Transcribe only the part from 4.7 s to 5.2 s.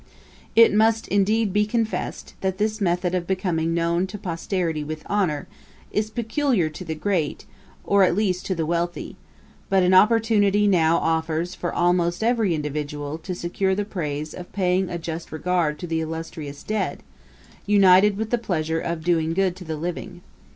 with